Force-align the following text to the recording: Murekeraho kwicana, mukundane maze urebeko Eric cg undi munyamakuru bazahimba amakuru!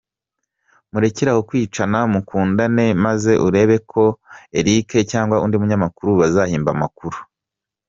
Murekeraho 0.91 1.41
kwicana, 1.49 1.97
mukundane 2.13 2.85
maze 3.05 3.33
urebeko 3.47 4.01
Eric 4.59 4.89
cg 5.09 5.29
undi 5.45 5.55
munyamakuru 5.61 6.09
bazahimba 6.21 6.69
amakuru! 6.75 7.17